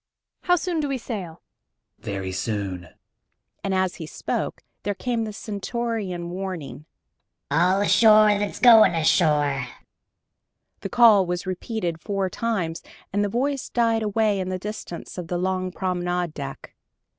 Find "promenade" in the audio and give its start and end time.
15.71-16.33